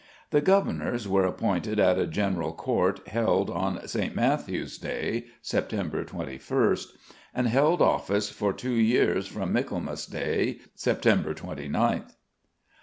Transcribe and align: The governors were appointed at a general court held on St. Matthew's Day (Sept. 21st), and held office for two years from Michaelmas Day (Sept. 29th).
The 0.31 0.41
governors 0.41 1.07
were 1.07 1.27
appointed 1.27 1.79
at 1.79 1.99
a 1.99 2.07
general 2.07 2.53
court 2.53 3.07
held 3.09 3.51
on 3.51 3.87
St. 3.87 4.15
Matthew's 4.15 4.79
Day 4.79 5.25
(Sept. 5.43 5.69
21st), 6.07 6.87
and 7.35 7.47
held 7.47 7.83
office 7.83 8.31
for 8.31 8.51
two 8.51 8.73
years 8.73 9.27
from 9.27 9.53
Michaelmas 9.53 10.07
Day 10.07 10.57
(Sept. 10.75 11.01
29th). 11.05 12.13